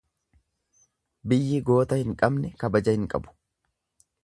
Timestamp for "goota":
1.67-2.01